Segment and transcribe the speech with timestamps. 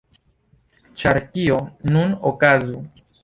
[1.03, 1.59] Ĉar kio
[1.93, 2.81] nun okazu?